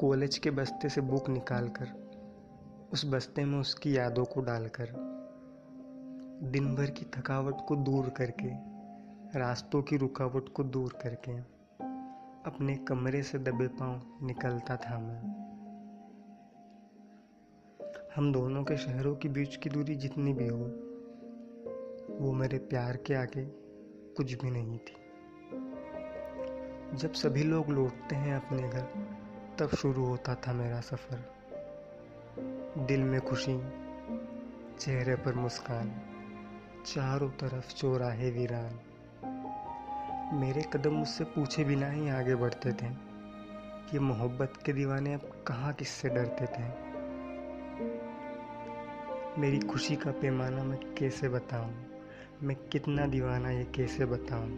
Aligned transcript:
College 0.00 0.38
के 0.38 0.50
बस्ते 0.50 0.88
से 0.88 1.00
बुक 1.00 1.28
निकालकर, 1.28 1.88
उस 2.92 3.04
बस्ते 3.06 3.44
में 3.44 3.58
उसकी 3.58 3.96
यादों 3.96 4.24
को 4.24 4.40
डालकर 4.40 4.88
दिन 6.42 6.74
भर 6.74 6.90
की 6.90 7.04
थकावट 7.04 7.54
को 7.68 7.76
दूर 7.76 8.08
करके, 8.08 8.48
रास्तों 9.38 9.82
की 9.82 9.96
रुकावट 9.96 10.48
को 10.48 10.64
दूर 10.64 10.92
करके, 11.02 11.32
अपने 12.50 12.76
कमरे 12.76 13.22
से 13.22 13.38
दबे 13.38 13.66
पाँव 13.68 14.26
निकलता 14.26 14.76
था 14.76 14.98
मैं। 14.98 15.20
हम 18.16 18.32
दोनों 18.32 18.64
के 18.64 18.76
शहरों 18.76 19.16
के 19.16 19.28
बीच 19.28 19.56
की 19.56 19.70
दूरी 19.70 19.94
जितनी 19.94 20.32
भी 20.32 20.48
हो, 20.48 20.64
वो 22.20 22.32
मेरे 22.32 22.58
प्यार 22.58 22.96
के 22.96 23.14
आगे 23.14 23.44
कुछ 24.16 24.34
भी 24.34 24.50
नहीं 24.50 24.78
थी। 24.78 24.96
जब 26.96 27.12
सभी 27.12 27.42
लोग 27.42 27.68
लौटते 27.68 28.16
हैं 28.16 28.36
अपने 28.36 28.68
घर 28.68 28.88
तब 29.60 29.68
शुरू 29.68 30.04
होता 30.04 30.34
था 30.34 30.52
मेरा 30.52 30.80
सफ़र। 30.80 31.32
दिल 32.78 33.02
में 33.02 33.20
खुशी, 33.20 33.62
चेहरे 34.78 35.16
पर 35.16 35.34
मुस्कान, 35.34 35.92
चारों 36.86 37.30
तरफ़ 37.30 37.74
चौराहे 37.74 38.30
वीरान। 38.30 38.80
मेरे 40.36 40.62
कदम 40.62 40.92
मुझसे 40.92 41.24
पूछे 41.24 41.64
बिना 41.64 41.90
ही 41.90 42.08
आगे 42.08 42.34
बढ़ते 42.34 42.72
थे 42.72 42.90
कि 43.90 43.98
मोहब्बत 43.98 44.52
के 44.66 44.72
दीवाने 44.72 45.14
अब 45.14 45.44
कहाँ 45.46 45.72
किससे 45.72 46.08
डरते 46.08 46.46
थे। 46.46 46.64
मेरी 49.40 49.58
खुशी 49.58 49.96
का 49.96 50.10
पैमाना 50.10 50.64
मैं 50.64 50.94
कैसे 50.94 51.28
बताऊँ? 51.28 51.74
मैं 52.42 52.56
कितना 52.56 53.06
दीवाना 53.06 53.50
ये 53.50 53.64
कैसे 53.64 54.04
बताऊँ? 54.04 54.50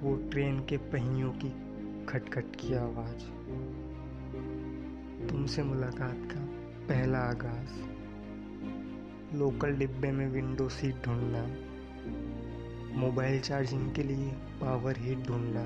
वो 0.00 0.30
ट्रेन 0.30 0.60
के 0.60 0.76
पहियों 0.76 1.32
की 1.32 1.67
खटखट 2.08 2.56
की 2.56 2.74
आवाज़। 2.74 3.20
तुमसे 5.28 5.62
मुलाकात 5.62 6.16
का 6.16 6.40
पहला 6.88 7.18
आगाज़। 7.18 7.70
लोकल 9.36 9.70
डिब्बे 9.70 10.12
में 10.12 10.28
विंडो 10.28 10.68
सीट 10.68 10.94
ढूंढना। 11.04 11.46
मोबाइल 12.98 13.40
चार्जिंग 13.40 13.94
के 13.94 14.02
लिए 14.02 14.30
पावर 14.30 14.94
हीट 14.98 15.18
ढूंढना। 15.18 15.62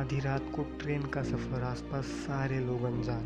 आधी 0.00 0.20
रात 0.20 0.42
को 0.56 0.62
ट्रेन 0.62 1.02
का 1.02 1.22
सफ़र, 1.22 1.62
आसपास 1.62 2.04
सारे 2.04 2.60
लोग 2.60 2.82
अनजान। 2.82 3.24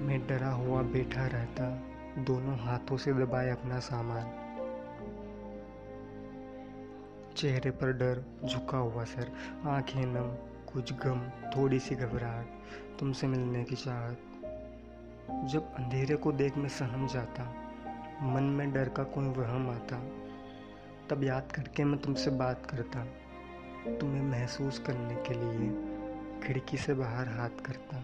मैं 0.00 0.26
डरा 0.26 0.50
हुआ 0.50 0.82
बैठा 0.82 1.26
रहता, 1.26 1.82
दोनों 2.18 2.58
हाथों 2.58 2.96
से 2.96 3.12
दबाए 3.12 3.50
अपना 3.50 3.78
सामान। 3.78 4.49
चेहरे 7.40 7.70
पर 7.70 7.92
डर 7.92 8.24
झुका 8.44 8.78
हुआ 8.78 9.04
सर। 9.04 9.32
आँखें 9.66 10.06
नम, 10.06 10.28
कुछ 10.72 10.92
गम 10.92 11.20
थोड़ी 11.50 11.78
सी 11.78 11.94
घबराहट, 11.94 12.46
तुमसे 12.98 13.26
मिलने 13.26 13.64
की 13.64 13.76
चाहत। 13.76 14.18
जब 15.44 15.74
अंधेरे 15.74 16.16
को 16.16 16.32
देख 16.32 16.56
मैं 16.56 16.68
सहम 16.68 17.06
जाता, 17.06 17.54
मन 18.22 18.42
में 18.42 18.72
डर 18.72 18.88
का 18.88 19.02
कोई 19.02 19.24
वहम 19.24 19.70
आता, 19.70 19.96
तब 21.10 21.24
याद 21.24 21.52
करके 21.52 21.84
मैं 21.84 22.00
तुमसे 22.00 22.30
बात 22.30 22.66
करता, 22.66 23.04
तुम्हें 23.96 24.22
महसूस 24.22 24.78
करने 24.78 25.14
के 25.14 25.34
लिए 25.34 25.70
खिड़की 26.46 26.76
से 26.76 26.94
बाहर 26.94 27.28
हाथ 27.28 27.50
करता। 27.50 27.96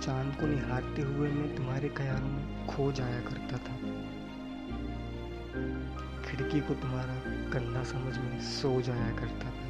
चाँद 0.00 0.36
को 0.40 0.46
निहारते 0.46 1.02
हुए 1.02 1.30
मैं 1.30 1.56
तुम्हारे 1.56 1.88
ख्यालों 1.88 2.28
में 2.28 2.66
खो 2.66 2.92
जाया 2.92 3.20
करता 3.20 3.58
था। 3.58 3.78
खिड़की 6.30 6.60
को 6.60 6.74
तुम्हारा 6.74 7.14
कंधा 7.26 7.84
समझ 7.84 8.18
में 8.18 8.40
सो 8.40 8.82
जाया 8.82 9.10
करता 9.10 9.50
था। 9.50 9.68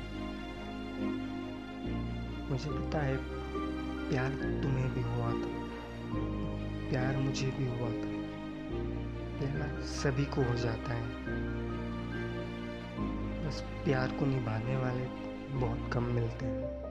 मुझे 2.50 2.70
पता 2.70 2.98
है, 2.98 3.16
प्यार 4.10 4.30
तुम्हें 4.30 4.94
भी 4.94 5.02
हुआ 5.02 5.30
था। 5.30 5.68
प्यार 6.90 7.16
मुझे 7.16 7.46
भी 7.46 7.66
हुआ 7.68 7.88
था। 7.88 8.18
प्यार 9.40 9.82
सभी 9.82 10.24
को 10.24 10.42
हो 10.42 10.54
जाता 10.54 10.92
है। 10.92 11.08
बस 13.46 13.64
प्यार 13.84 14.08
को 14.10 14.26
निभाने 14.26 14.76
वाले 14.76 15.04
बहुत 15.48 15.90
कम 15.92 16.02
मिलते 16.02 16.46
हैं। 16.46 16.87